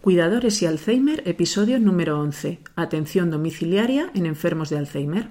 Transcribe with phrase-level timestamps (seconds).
[0.00, 2.60] Cuidadores y Alzheimer, episodio número 11.
[2.76, 5.28] Atención domiciliaria en enfermos de Alzheimer.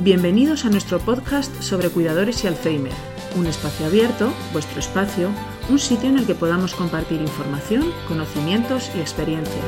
[0.00, 2.92] Bienvenidos a nuestro podcast sobre cuidadores y Alzheimer,
[3.38, 5.30] un espacio abierto, vuestro espacio,
[5.70, 9.64] un sitio en el que podamos compartir información, conocimientos y experiencias.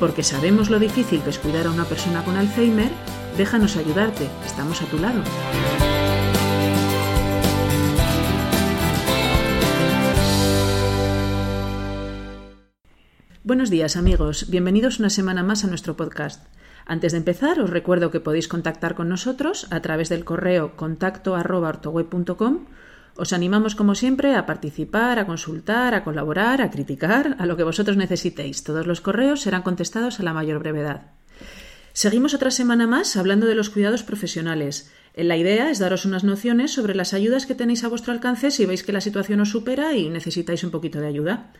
[0.00, 2.90] Porque sabemos lo difícil que es cuidar a una persona con Alzheimer,
[3.36, 5.22] déjanos ayudarte, estamos a tu lado.
[13.46, 16.44] Buenos días amigos, bienvenidos una semana más a nuestro podcast.
[16.84, 21.36] Antes de empezar, os recuerdo que podéis contactar con nosotros a través del correo contacto
[23.14, 27.62] Os animamos, como siempre, a participar, a consultar, a colaborar, a criticar, a lo que
[27.62, 28.64] vosotros necesitéis.
[28.64, 31.12] Todos los correos serán contestados a la mayor brevedad.
[31.92, 34.90] Seguimos otra semana más hablando de los cuidados profesionales.
[35.14, 38.66] La idea es daros unas nociones sobre las ayudas que tenéis a vuestro alcance si
[38.66, 41.52] veis que la situación os supera y necesitáis un poquito de ayuda.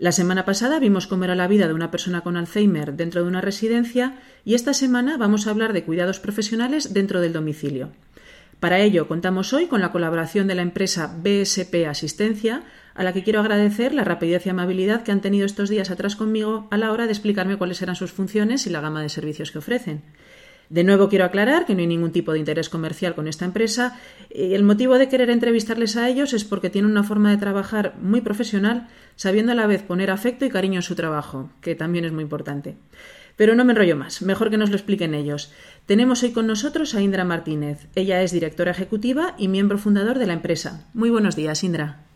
[0.00, 3.28] La semana pasada vimos cómo era la vida de una persona con Alzheimer dentro de
[3.28, 7.90] una residencia y esta semana vamos a hablar de cuidados profesionales dentro del domicilio.
[8.60, 12.62] Para ello contamos hoy con la colaboración de la empresa BSP Asistencia,
[12.94, 16.14] a la que quiero agradecer la rapidez y amabilidad que han tenido estos días atrás
[16.14, 19.50] conmigo a la hora de explicarme cuáles eran sus funciones y la gama de servicios
[19.50, 20.02] que ofrecen.
[20.70, 23.98] De nuevo quiero aclarar que no hay ningún tipo de interés comercial con esta empresa
[24.30, 27.94] y el motivo de querer entrevistarles a ellos es porque tienen una forma de trabajar
[28.02, 32.04] muy profesional, sabiendo a la vez poner afecto y cariño en su trabajo, que también
[32.04, 32.76] es muy importante.
[33.36, 35.52] Pero no me enrollo más, mejor que nos lo expliquen ellos.
[35.86, 37.86] Tenemos hoy con nosotros a Indra Martínez.
[37.94, 40.88] Ella es directora ejecutiva y miembro fundador de la empresa.
[40.92, 42.07] Muy buenos días, Indra.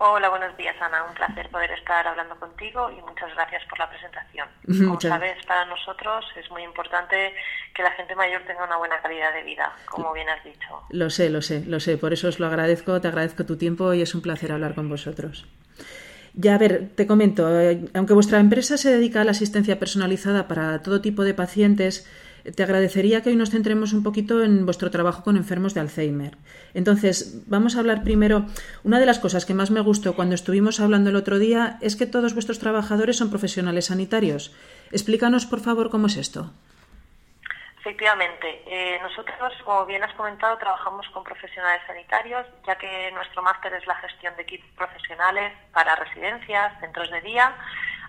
[0.00, 1.04] Hola, buenos días, Ana.
[1.08, 4.48] Un placer poder estar hablando contigo y muchas gracias por la presentación.
[4.86, 7.34] Como sabes, para nosotros es muy importante
[7.74, 10.82] que la gente mayor tenga una buena calidad de vida, como bien has dicho.
[10.90, 11.98] Lo sé, lo sé, lo sé.
[11.98, 14.88] Por eso os lo agradezco, te agradezco tu tiempo y es un placer hablar con
[14.88, 15.46] vosotros.
[16.34, 20.46] Ya, a ver, te comento, eh, aunque vuestra empresa se dedica a la asistencia personalizada
[20.46, 22.08] para todo tipo de pacientes,
[22.54, 26.36] te agradecería que hoy nos centremos un poquito en vuestro trabajo con enfermos de Alzheimer.
[26.74, 28.46] Entonces, vamos a hablar primero.
[28.84, 31.96] Una de las cosas que más me gustó cuando estuvimos hablando el otro día es
[31.96, 34.54] que todos vuestros trabajadores son profesionales sanitarios.
[34.92, 36.50] Explícanos, por favor, cómo es esto.
[37.80, 43.72] Efectivamente, eh, nosotros, como bien has comentado, trabajamos con profesionales sanitarios, ya que nuestro máster
[43.72, 47.54] es la gestión de equipos profesionales para residencias, centros de día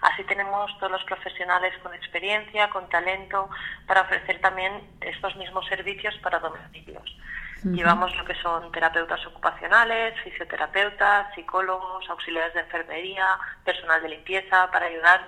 [0.01, 3.49] Así tenemos todos los profesionales con experiencia, con talento,
[3.85, 7.15] para ofrecer también estos mismos servicios para domicilios.
[7.63, 14.85] Llevamos lo que son terapeutas ocupacionales, fisioterapeutas, psicólogos, auxiliares de enfermería, personal de limpieza, para
[14.85, 15.27] ayudar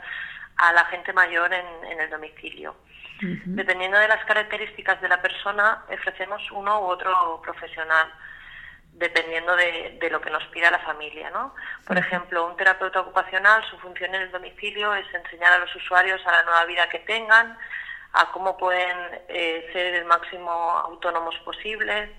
[0.56, 2.76] a la gente mayor en, el domicilio.
[3.20, 8.08] Dependiendo de las características de la persona, ofrecemos uno u otro profesional
[8.94, 11.30] dependiendo de, lo que nos pida la familia.
[11.32, 11.56] ¿no?
[11.86, 16.22] Por ejemplo, un terapeuta ocupacional, su función en el domicilio es enseñar a los usuarios
[16.26, 17.58] a la nueva vida que tengan,
[18.14, 18.98] a cómo pueden
[19.30, 22.10] eh, ser el máximo autónomos posibles,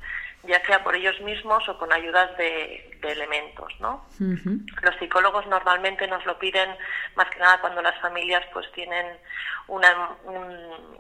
[0.44, 4.06] ya sea por ellos mismos o con ayudas de, elementos, ¿no?
[4.20, 6.70] Los psicólogos normalmente nos lo piden
[7.16, 9.04] más que nada cuando las familias pues tienen
[9.66, 10.10] una,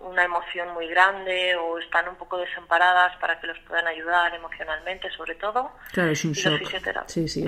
[0.00, 5.10] una emoción muy grande o están un poco desamparadas para que los puedan ayudar emocionalmente,
[5.16, 5.70] sobre todo.
[5.92, 6.60] Claro, es un shock.
[7.06, 7.46] Sí, sí,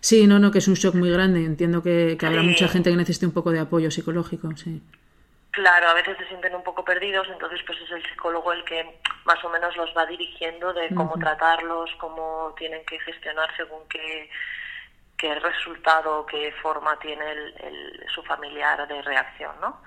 [0.00, 1.44] sí, no, no, que es un shock muy grande.
[1.44, 4.82] Entiendo que, que habrá mucha gente que necesite un poco de apoyo psicológico, sí.
[5.50, 9.00] Claro, a veces se sienten un poco perdidos, entonces pues es el psicólogo el que
[9.24, 14.30] más o menos los va dirigiendo de cómo tratarlos, cómo tienen que gestionar según qué,
[15.18, 19.82] qué resultado, qué forma tiene el, su familiar de reacción, ¿no?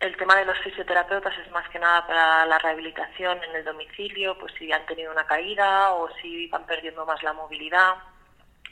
[0.00, 4.36] El tema de los fisioterapeutas es más que nada para la rehabilitación en el domicilio,
[4.38, 7.94] pues si han tenido una caída o si van perdiendo más la movilidad,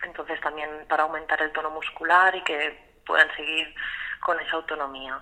[0.05, 3.75] entonces también para aumentar el tono muscular y que puedan seguir
[4.25, 5.21] con esa autonomía.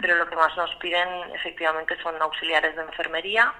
[0.00, 3.52] Pero lo que más nos piden efectivamente son auxiliares de enfermería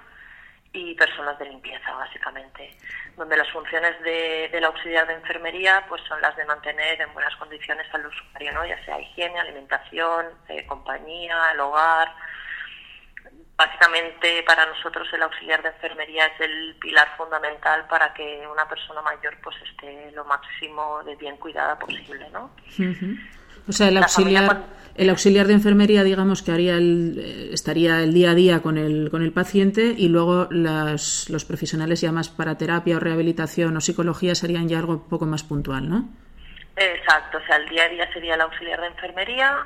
[0.73, 2.75] y personas de limpieza, básicamente,
[3.15, 7.35] donde las funciones de, del auxiliar de enfermería pues son las de mantener en buenas
[7.35, 8.65] condiciones al usuario, ¿no?
[8.65, 12.11] ya sea higiene, alimentación, eh, compañía, el hogar.
[13.55, 19.03] Básicamente para nosotros el auxiliar de enfermería es el pilar fundamental para que una persona
[19.03, 22.49] mayor pues esté lo máximo de bien cuidada posible, ¿no?
[23.67, 24.63] O sea, el auxiliar,
[24.95, 28.77] el auxiliar de enfermería, digamos, que haría el, eh, estaría el día a día con
[28.77, 33.75] el, con el paciente y luego las, los profesionales ya más para terapia o rehabilitación
[33.77, 36.09] o psicología serían ya algo un poco más puntual, ¿no?
[36.75, 39.57] Exacto, o sea, el día a día sería el auxiliar de enfermería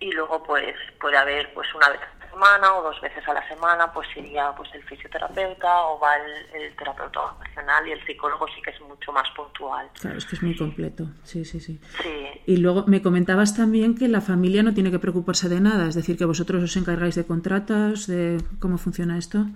[0.00, 2.00] y luego pues puede haber pues una vez
[2.32, 6.74] semana o dos veces a la semana, pues iría pues el fisioterapeuta o va el,
[6.76, 9.88] terapeuta ocupacional y el psicólogo sí que es mucho más puntual.
[10.00, 11.78] Claro, es que es muy completo, sí, sí, sí.
[12.02, 12.28] Sí.
[12.46, 15.94] Y luego me comentabas también que la familia no tiene que preocuparse de nada, es
[15.94, 19.46] decir, que vosotros os encargáis de contratos, de cómo funciona esto.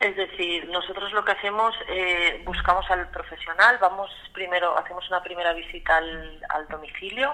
[0.00, 5.52] Es decir, nosotros lo que hacemos, eh, buscamos al profesional, vamos primero, hacemos una primera
[5.54, 7.32] visita al, al domicilio,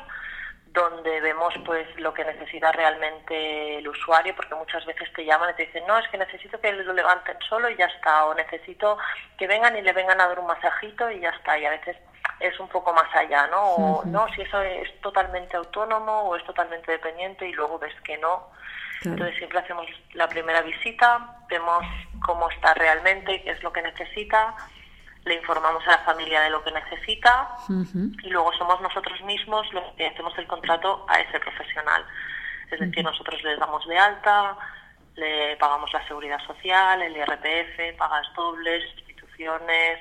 [0.73, 5.55] donde vemos pues lo que necesita realmente el usuario, porque muchas veces te llaman y
[5.55, 8.97] te dicen, no, es que necesito que lo levanten solo y ya está, o necesito
[9.37, 11.97] que vengan y le vengan a dar un masajito y ya está, y a veces
[12.39, 13.61] es un poco más allá, ¿no?
[13.63, 18.17] O no, si eso es totalmente autónomo o es totalmente dependiente y luego ves que
[18.19, 18.49] no.
[19.05, 21.85] Entonces siempre hacemos la primera visita, vemos
[22.25, 24.55] cómo está realmente, qué es lo que necesita,
[25.25, 27.57] le informamos a la familia de lo que necesita
[28.23, 32.05] y luego somos nosotros mismos los que hacemos el contrato a ese profesional.
[32.71, 34.57] Es decir, nosotros les damos de alta,
[35.17, 39.99] le pagamos la seguridad social, el IRPF, pagas dobles, instituciones,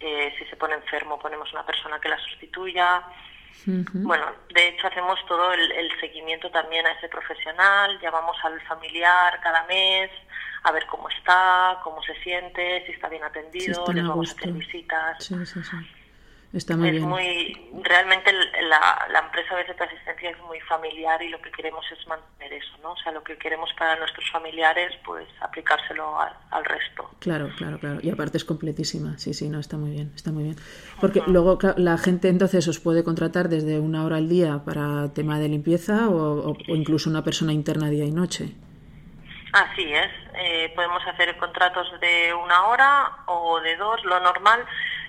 [0.00, 3.02] eh, si se pone enfermo ponemos una persona que la sustituya.
[3.66, 4.24] Bueno,
[4.54, 9.64] de hecho hacemos todo el, el, seguimiento también a ese profesional, llamamos al familiar cada
[9.64, 10.10] mes,
[10.62, 14.52] a ver cómo está, cómo se siente, si está bien atendido, les vamos a hacer
[14.52, 15.22] visitas.
[15.22, 15.76] Sí, sí, sí.
[16.52, 17.06] Está muy es bien.
[17.06, 22.06] muy, realmente la, la empresa de Asistencia es muy familiar y lo que queremos es
[22.06, 22.92] mantener eso, ¿no?
[22.92, 27.10] O sea, lo que queremos para nuestros familiares, pues aplicárselo al, al resto.
[27.18, 27.98] Claro, claro, claro.
[28.02, 29.18] Y aparte es completísima.
[29.18, 30.56] Sí, sí, no, está muy bien, está muy bien.
[31.02, 35.38] Porque luego la gente entonces os puede contratar desde una hora al día para tema
[35.38, 38.54] de limpieza o, o, o incluso una persona interna día y noche.
[39.52, 44.02] Así es, eh, podemos hacer contratos de una hora o de dos.
[44.04, 44.64] Lo normal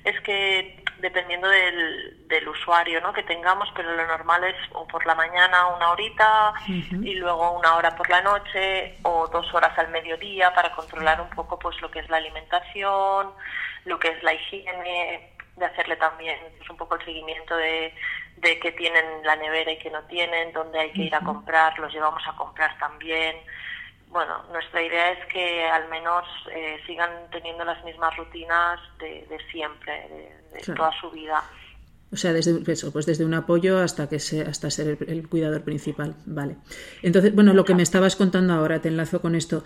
[0.06, 3.14] es que dependiendo del, del usuario ¿no?
[3.14, 7.76] que tengamos, pero lo normal es o por la mañana una horita y luego una
[7.76, 11.90] hora por la noche o dos horas al mediodía para controlar un poco pues lo
[11.90, 13.32] que es la alimentación,
[13.86, 17.94] lo que es la higiene, de hacerle también pues, un poco el seguimiento de,
[18.38, 21.78] de qué tienen la nevera y qué no tienen, dónde hay que ir a comprar,
[21.80, 23.36] los llevamos a comprar también.
[24.10, 29.38] Bueno, nuestra idea es que al menos eh, sigan teniendo las mismas rutinas de, de
[29.52, 30.78] siempre, de, de Claro.
[30.78, 31.44] toda su vida.
[32.12, 35.30] O sea, desde eso, pues desde un apoyo hasta que se, hasta ser el, el
[35.30, 36.56] cuidador principal, vale.
[37.04, 39.64] Entonces, bueno, lo que me estabas contando ahora, te enlazo con esto.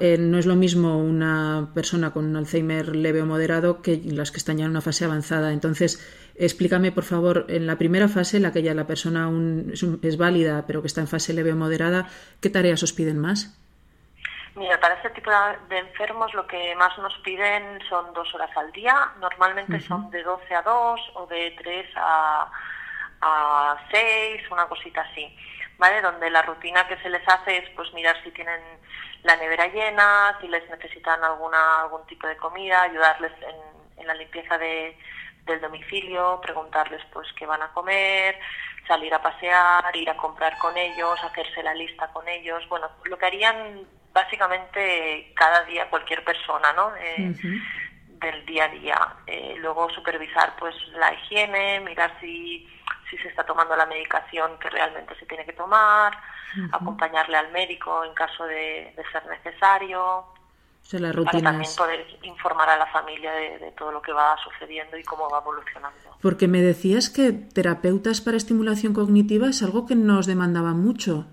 [0.00, 4.30] Eh, no es lo mismo una persona con un Alzheimer leve o moderado que las
[4.30, 5.54] que están ya en una fase avanzada.
[5.54, 5.98] Entonces,
[6.34, 9.82] explícame, por favor, en la primera fase, en la que ya la persona aún es,
[10.02, 12.10] es válida, pero que está en fase leve o moderada,
[12.42, 13.58] ¿qué tareas os piden más?
[14.56, 15.30] Mira, para este tipo
[15.68, 19.12] de- enfermos lo que más nos piden son dos horas al día.
[19.20, 22.50] Normalmente son de 12 a 2 o de 3 a,
[23.20, 25.36] a 6, una cosita así.
[25.78, 26.00] ¿Vale?
[26.00, 28.60] Donde la rutina que se les hace es pues mirar si tienen
[29.24, 34.14] la nevera llena, si les necesitan alguna algún tipo de comida, ayudarles en, en la
[34.14, 34.98] limpieza de,
[35.44, 38.38] del domicilio, preguntarles pues qué van a comer,
[38.88, 43.18] salir a pasear, ir a comprar con ellos, hacerse la lista con ellos, bueno, lo
[43.18, 43.86] que harían
[44.16, 46.90] básicamente cada día cualquier persona, ¿no?
[46.96, 47.34] Eh,
[48.18, 48.98] del día a día.
[49.26, 52.66] Eh, luego supervisar pues la higiene, mirar si,
[53.10, 56.16] si se está tomando la medicación que realmente se tiene que tomar,
[56.72, 60.24] acompañarle al médico en caso de, de ser necesario,
[60.92, 64.96] las para también poder informar a la familia de, de todo lo que va sucediendo
[64.96, 65.98] y cómo va evolucionando.
[66.22, 71.26] Porque me decías que terapeutas para estimulación cognitiva es algo que nos demandaba mucho.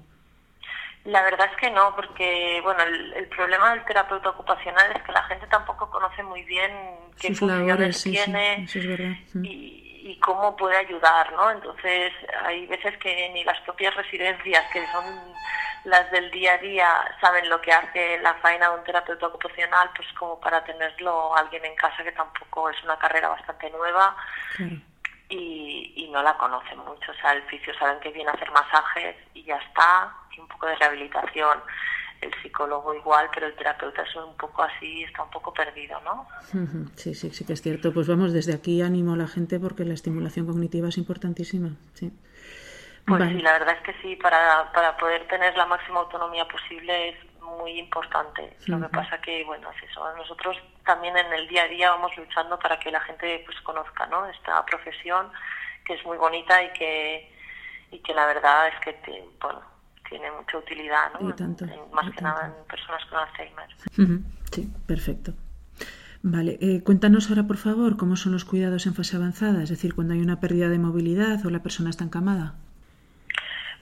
[1.05, 5.11] La verdad es que no, porque bueno, el, el problema del terapeuta ocupacional es que
[5.11, 6.71] la gente tampoco conoce muy bien
[7.19, 8.75] qué Sus funciones labores, sí, sí, tiene es
[9.43, 11.51] y, y cómo puede ayudar, ¿no?
[11.51, 12.13] Entonces
[12.45, 15.03] hay veces que ni las propias residencias, que son
[15.83, 16.87] las del día a día,
[17.19, 21.65] saben lo que hace la faena de un terapeuta ocupacional, pues como para tenerlo alguien
[21.65, 24.15] en casa que tampoco es una carrera bastante nueva
[24.55, 24.92] Claro.
[25.29, 27.11] Y, y no la conocen mucho.
[27.11, 30.47] O sea, el fisio saben que viene a hacer masajes y ya está, y un
[30.47, 31.59] poco de rehabilitación.
[32.21, 36.25] El psicólogo igual, pero el terapeuta es un poco así, está un poco perdido, ¿no?
[36.95, 37.93] Sí, sí, sí que es cierto.
[37.93, 41.71] Pues vamos, desde aquí animo a la gente porque la estimulación cognitiva es importantísima.
[41.95, 42.13] Sí.
[43.05, 43.33] Pues Vale.
[43.33, 47.41] sí, la verdad es que sí, para, para poder tener la máxima autonomía posible es
[47.41, 48.55] muy importante.
[48.67, 50.15] Lo que pasa que, bueno, es eso.
[50.15, 54.05] Nosotros también en el día a día vamos luchando para que la gente pues conozca,
[54.07, 54.25] ¿no?
[54.27, 55.31] Esta profesión
[55.85, 57.31] que es muy bonita y que
[57.91, 59.61] y que la verdad es que, te- bueno,
[60.09, 61.29] tiene mucha utilidad, ¿no?
[61.29, 63.69] Y tanto, En- más y que nada en personas con Alzheimer.
[64.51, 65.33] Sí, perfecto.
[66.23, 69.93] Vale, eh, cuéntanos ahora, por favor, cómo son los cuidados en fase avanzada, es decir,
[69.93, 72.55] cuando hay una pérdida de movilidad o la persona está encamada.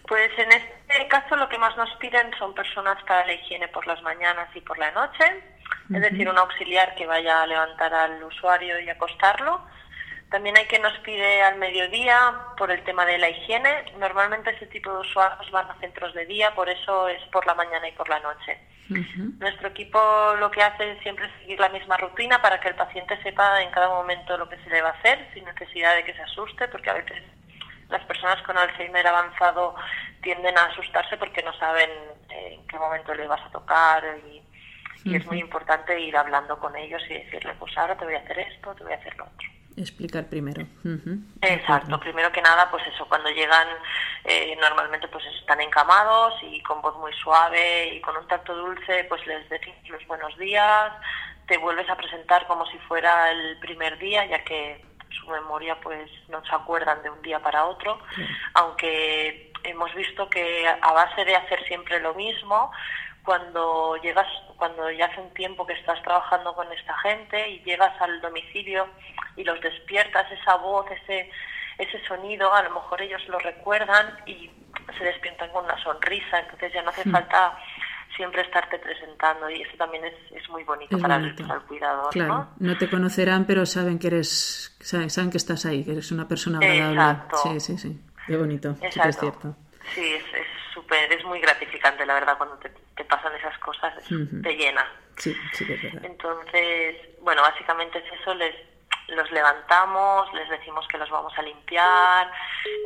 [0.07, 3.87] Pues en este caso lo que más nos piden son personas para la higiene por
[3.87, 5.23] las mañanas y por la noche,
[5.93, 9.61] es decir, un auxiliar que vaya a levantar al usuario y acostarlo.
[10.29, 13.85] También hay que nos pide al mediodía por el tema de la higiene.
[13.99, 17.55] Normalmente ese tipo de usuarios van a centros de día, por eso es por la
[17.55, 18.57] mañana y por la noche.
[19.39, 19.99] Nuestro equipo
[20.39, 23.71] lo que hace siempre es seguir la misma rutina para que el paciente sepa en
[23.71, 26.67] cada momento lo que se le va a hacer, sin necesidad de que se asuste,
[26.67, 27.23] porque a veces
[27.89, 29.75] las personas con Alzheimer avanzado
[30.21, 31.89] tienden a asustarse porque no saben
[32.29, 34.41] eh, en qué momento le vas a tocar y,
[35.05, 38.39] es muy importante ir hablando con ellos y decirle, pues ahora te voy a hacer
[38.39, 39.47] esto, te voy a hacer lo otro.
[39.77, 40.65] Explicar primero.
[41.41, 43.67] Exacto, primero que nada, pues eso, cuando llegan
[44.25, 49.05] eh, normalmente pues están encamados y con voz muy suave y con un tacto dulce,
[49.05, 50.91] pues les decimos los buenos días,
[51.47, 56.09] te vuelves a presentar como si fuera el primer día, ya que su memoria pues
[56.27, 57.99] no se acuerdan de un día para otro,
[58.53, 62.71] aunque hemos visto que a base de hacer siempre lo mismo,
[63.23, 67.99] cuando llegas, cuando ya hace un tiempo que estás trabajando con esta gente y llegas
[68.01, 68.87] al domicilio
[69.35, 71.29] y los despiertas, esa voz, ese,
[71.77, 74.49] ese sonido, a lo mejor ellos lo recuerdan y
[74.97, 77.57] se despiertan con una sonrisa, entonces ya no hace falta
[78.15, 81.35] siempre estarte presentando y eso también es, es muy bonito para, El,
[81.67, 82.11] cuidador.
[82.11, 82.77] Claro, ¿no?
[82.77, 87.21] te conocerán, pero saben que eres, saben, que estás ahí, que eres una persona agradable.
[87.43, 88.01] Sí, sí, sí.
[88.27, 89.55] Qué bonito, sí es cierto.
[89.95, 90.23] Sí, es
[90.73, 92.71] súper, es, muy gratificante, la verdad, cuando te,
[93.05, 94.85] pasan esas cosas, te llena.
[95.17, 96.05] Sí, sí, es verdad.
[96.05, 98.55] Entonces, bueno, básicamente es eso, les
[99.11, 102.31] los levantamos, les decimos que los vamos a limpiar,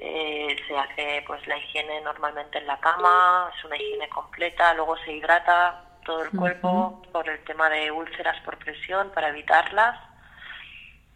[0.01, 4.97] eh, se hace pues la higiene normalmente en la cama, es una higiene completa, luego
[4.97, 9.99] se hidrata todo el cuerpo por el tema de úlceras por presión para evitarlas.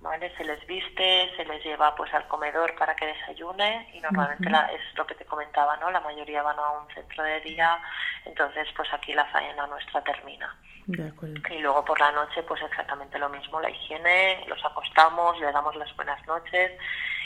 [0.01, 0.33] ¿Vale?
[0.37, 4.97] Se les viste, se les lleva pues al comedor para que desayune y normalmente es
[4.97, 5.91] lo que te comentaba, ¿no?
[5.91, 7.77] La mayoría van a un centro de día,
[8.23, 10.55] entonces pues aquí la faena nuestra termina.
[10.87, 15.75] Y luego por la noche, pues exactamente lo mismo, la higiene, los acostamos, le damos
[15.75, 16.71] las buenas noches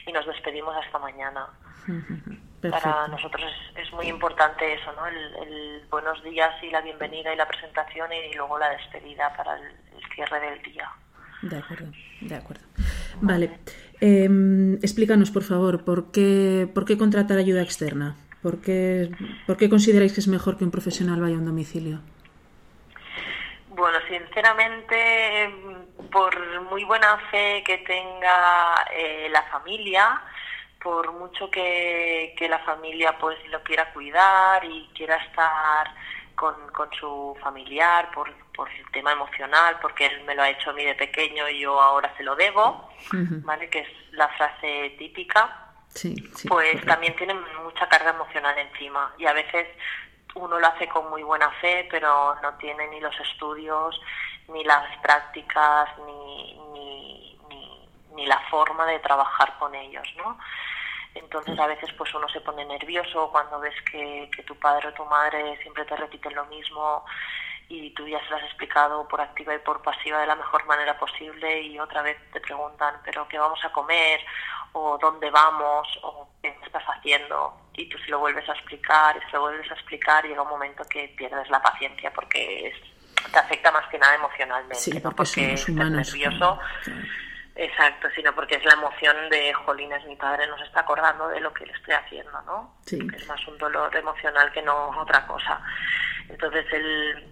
[0.06, 1.48] y nos despedimos hasta mañana.
[2.62, 3.44] Para nosotros
[3.76, 5.06] es, muy importante eso, ¿no?
[5.08, 9.76] El, buenos días y la bienvenida y la presentación y, luego la despedida para el,
[10.16, 10.90] cierre del día.
[11.44, 12.64] De acuerdo, de acuerdo.
[13.22, 13.60] Vale.
[14.00, 18.16] Em, explícanos, por favor, ¿por qué, ¿por qué contratar ayuda externa?
[18.42, 19.12] ¿Por qué,
[19.46, 22.00] ¿Por qué consideráis que es mejor que un profesional vaya a un domicilio?
[23.70, 25.54] Bueno, sinceramente,
[26.12, 30.22] por muy buena fe que tenga eh, la familia,
[30.82, 35.90] por mucho que, la familia pues lo quiera cuidar y quiera estar
[36.72, 40.74] con, su familiar por, por el tema emocional, porque él me lo ha hecho a
[40.74, 42.90] mí de pequeño y yo ahora se lo debo,
[43.44, 43.70] ¿vale?
[43.70, 45.60] Que es la frase típica.
[45.90, 46.16] Sí,
[46.48, 49.68] pues también tiene mucha carga emocional encima y a veces
[50.36, 54.00] uno lo hace con muy buena fe, pero no tiene ni los estudios,
[54.52, 57.40] ni las prácticas, ni, ni,
[58.16, 60.38] ni, la forma de trabajar con ellos, ¿no?
[61.16, 64.94] Entonces a veces pues uno se pone nervioso cuando ves que, que tu padre o
[64.94, 67.06] tu madre siempre te repiten lo mismo
[67.70, 70.66] y tú ya se lo has explicado por activa y por pasiva de la mejor
[70.66, 74.20] manera posible y otra vez te preguntan, pero ¿qué vamos a comer?
[74.74, 79.30] o dónde vamos o qué estás haciendo y tú se lo vuelves a explicar y
[79.30, 83.32] se lo vuelves a explicar y llega un momento que pierdes la paciencia porque es,
[83.32, 86.60] te afecta más que nada emocionalmente, no porque estás nervioso.
[87.56, 91.40] Exacto, sino porque es la emoción de, jolines, mi padre no se está acordando de
[91.40, 92.76] lo que le estoy haciendo, ¿no?
[93.16, 95.62] Es más un dolor emocional que no otra cosa.
[96.30, 97.32] Entonces, el,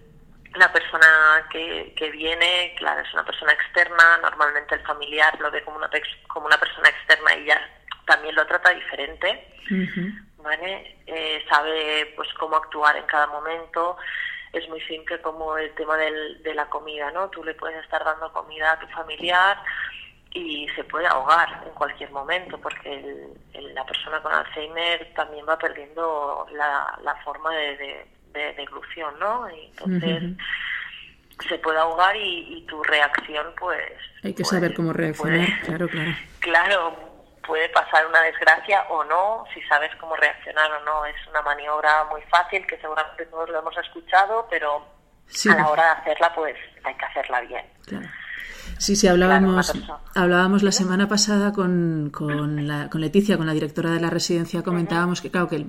[0.53, 5.63] la persona que, que viene, claro, es una persona externa, normalmente el familiar lo ve
[5.63, 5.89] como una,
[6.27, 7.59] como una persona externa y ya
[8.05, 9.47] también lo trata diferente,
[10.37, 10.97] ¿vale?
[11.07, 13.97] Eh, sabe pues cómo actuar en cada momento,
[14.53, 17.29] es muy simple como el tema del, de la comida, ¿no?
[17.29, 19.57] Tú le puedes estar dando comida a tu familiar
[20.33, 26.47] y se puede ahogar en cualquier momento porque la persona con Alzheimer también va perdiendo
[26.51, 29.49] la, la forma de de deglución, ¿no?
[29.49, 30.37] Y entonces
[31.47, 33.93] se puede ahogar y, tu reacción, pues...
[34.23, 36.11] Hay que saber cómo reaccionar, claro, claro.
[36.39, 36.95] Claro,
[37.45, 41.05] puede pasar una desgracia o no, si sabes cómo reaccionar o no.
[41.05, 44.85] Es una maniobra muy fácil que seguramente todos lo hemos escuchado, pero
[45.49, 47.65] a la hora de hacerla, pues hay que hacerla bien.
[47.85, 48.07] Claro.
[48.81, 49.71] Sí, sí, hablábamos,
[50.15, 54.63] hablábamos la semana pasada con, con, la, con, Leticia, con la directora de la residencia,
[54.63, 55.67] comentábamos que, claro, que el,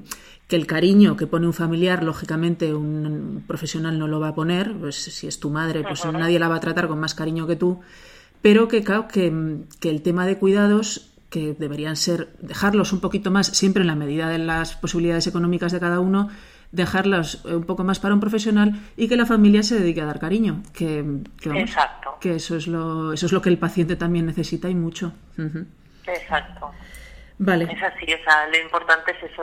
[0.49, 4.75] que el cariño que pone un familiar, lógicamente un profesional no lo va a poner,
[4.79, 7.57] pues si es tu madre, pues nadie la va a tratar con más cariño que
[7.57, 7.81] tú,
[8.41, 13.31] pero que, claro, que, que el tema de cuidados que deberían ser, dejarlos un poquito
[13.31, 16.31] más, siempre en la medida de las posibilidades económicas de cada uno,
[16.73, 20.19] dejarlos un poco más para un profesional y que la familia se dedique a dar
[20.19, 20.63] cariño.
[20.73, 21.05] Que,
[21.55, 22.17] Exacto.
[22.21, 25.13] que eso es lo, eso es lo que el paciente también necesita y mucho.
[26.07, 26.73] Exacto.
[27.39, 27.65] Vale.
[27.65, 29.43] Es así, o sea, lo importante es eso,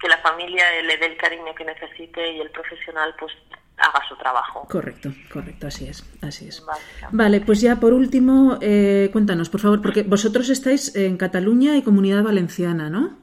[0.00, 3.32] que la familia le dé el cariño que necesite y el profesional pues
[3.76, 4.66] haga su trabajo.
[4.70, 6.64] Correcto, correcto, así es, así es.
[7.10, 11.82] Vale, pues ya por último, eh, cuéntanos, por favor, porque vosotros estáis en Cataluña y
[11.82, 13.18] Comunidad Valenciana, ¿no?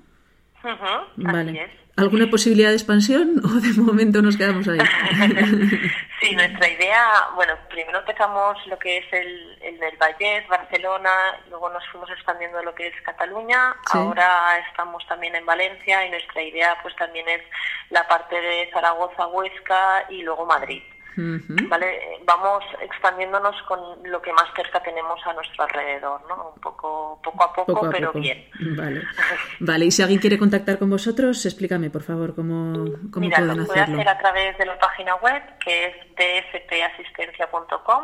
[1.15, 1.80] vale.
[2.01, 4.79] ¿Alguna posibilidad de expansión o de momento nos quedamos ahí?
[6.21, 7.05] sí, nuestra idea,
[7.35, 11.11] bueno, primero empezamos lo que es el, el del Vallés, Barcelona,
[11.49, 16.41] luego nos fuimos expandiendo lo que es Cataluña, ahora estamos también en Valencia y nuestra
[16.41, 17.41] idea pues también es
[17.89, 20.81] la parte de Zaragoza, Huesca y luego Madrid.
[21.15, 22.19] ¿Vale?
[22.25, 26.51] Vamos expandiéndonos con lo que más cerca tenemos a nuestro alrededor, ¿no?
[26.55, 28.47] Un poco, poco a poco, pero bien.
[28.77, 29.01] Vale.
[29.59, 33.57] vale, y si alguien quiere contactar con vosotros, explícame, por favor, cómo, cómo Mira, pueden
[33.57, 33.67] lo hacerlo.
[33.67, 38.03] puede hacer a través de la página web, que es dfpasistencia.com.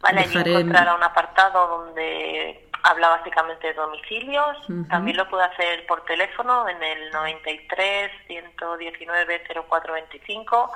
[0.00, 0.52] Vale, Dejaré...
[0.52, 4.56] encontrará un apartado donde habla básicamente de domicilios.
[4.88, 10.72] También lo puede hacer por teléfono en el 93 119 0425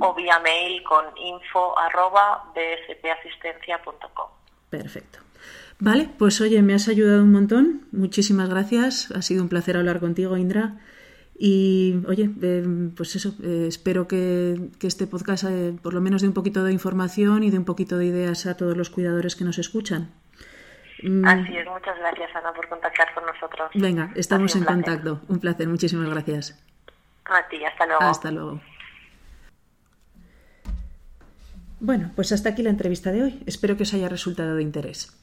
[0.00, 4.30] o vía mail con info arroba bspasistencia.com.
[4.70, 5.18] Perfecto.
[5.78, 7.86] Vale, pues oye, me has ayudado un montón.
[7.90, 9.10] Muchísimas gracias.
[9.12, 10.76] Ha sido un placer hablar contigo, Indra.
[11.42, 16.20] Y oye, eh, pues eso, eh, espero que, que, este podcast eh, por lo menos
[16.20, 19.36] dé un poquito de información y de un poquito de ideas a todos los cuidadores
[19.36, 20.10] que nos escuchan.
[21.02, 21.24] Mm.
[21.26, 23.70] Así es, muchas gracias Ana por contactar con nosotros.
[23.74, 25.20] Venga, estamos en contacto.
[25.28, 26.62] Un placer, muchísimas gracias.
[27.24, 28.02] A ti, hasta luego.
[28.02, 28.60] Hasta luego.
[31.80, 33.42] Bueno, pues hasta aquí la entrevista de hoy.
[33.46, 35.16] Espero que os haya resultado de interés.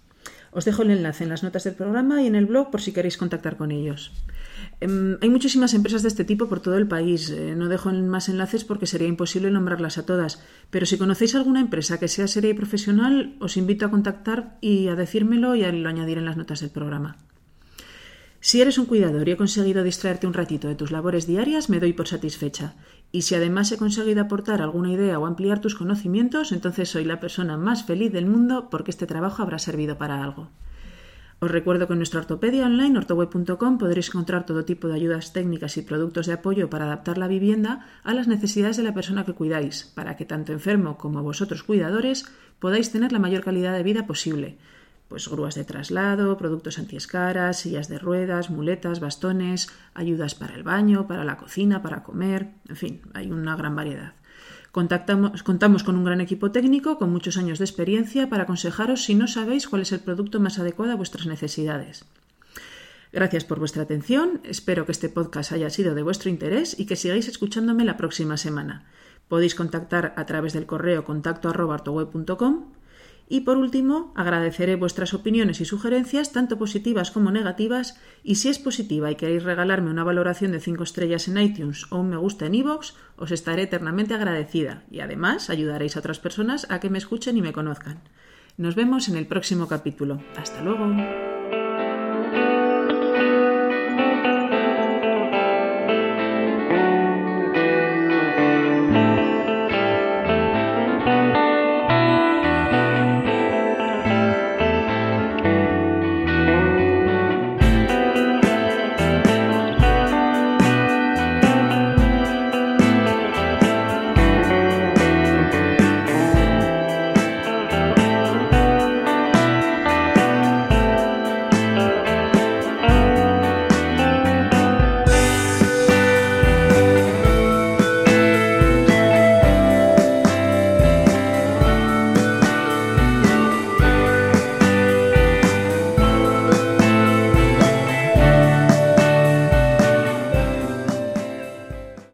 [0.52, 2.94] Os dejo el enlace en las notas del programa y en el blog por si
[2.94, 4.12] queréis contactar con ellos.
[4.80, 7.30] Eh, hay muchísimas empresas de este tipo por todo el país.
[7.30, 10.42] Eh, no dejo más enlaces porque sería imposible nombrarlas a todas.
[10.70, 14.88] Pero si conocéis alguna empresa que sea seria y profesional, os invito a contactar y
[14.88, 17.18] a decírmelo y a lo añadir en las notas del programa.
[18.40, 21.80] Si eres un cuidador y he conseguido distraerte un ratito de tus labores diarias, me
[21.80, 22.76] doy por satisfecha.
[23.12, 27.20] Y si además he conseguido aportar alguna idea o ampliar tus conocimientos, entonces soy la
[27.20, 30.50] persona más feliz del mundo porque este trabajo habrá servido para algo.
[31.40, 35.78] Os recuerdo que en nuestra ortopedia online, ortoweb.com, podréis encontrar todo tipo de ayudas técnicas
[35.78, 39.38] y productos de apoyo para adaptar la vivienda a las necesidades de la persona que
[39.38, 42.26] cuidáis, para que tanto enfermo como vosotros cuidadores
[42.58, 44.58] podáis tener la mayor calidad de vida posible.
[45.10, 51.06] Pues grúas de traslado, productos antiescaras, sillas de ruedas, muletas, bastones, ayudas para el baño,
[51.06, 54.14] para la cocina, para comer, en fin, hay una gran variedad.
[54.78, 59.28] Contamos con un gran equipo técnico con muchos años de experiencia para aconsejaros si no
[59.28, 62.06] sabéis cuál es el producto más adecuado a vuestras necesidades.
[63.12, 66.96] Gracias por vuestra atención, espero que este podcast haya sido de vuestro interés y que
[66.96, 68.86] sigáis escuchándome la próxima semana.
[69.28, 71.50] Podéis contactar a través del correo contacto
[73.30, 78.60] y por último, agradeceré vuestras opiniones y sugerencias, tanto positivas como negativas, y si es
[78.60, 82.46] positiva y queréis regalarme una valoración de 5 estrellas en iTunes o un me gusta
[82.46, 86.98] en iVoox, os estaré eternamente agradecida y además ayudaréis a otras personas a que me
[86.98, 88.02] escuchen y me conozcan.
[88.58, 90.22] Nos vemos en el próximo capítulo.
[90.36, 90.88] Hasta luego.